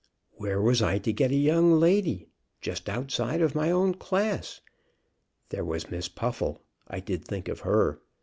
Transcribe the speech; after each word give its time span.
"Where 0.31 0.59
was 0.59 0.81
I 0.81 0.97
to 0.97 1.13
get 1.13 1.29
a 1.29 1.35
young 1.35 1.73
lady 1.73 2.27
just 2.59 2.89
outside 2.89 3.39
of 3.39 3.53
my 3.53 3.69
own 3.69 3.93
class? 3.93 4.59
There 5.49 5.63
was 5.63 5.91
Miss 5.91 6.09
Puffle. 6.09 6.59
I 6.87 6.99
did 6.99 7.23
think 7.23 7.47
of 7.47 7.59
her. 7.59 7.99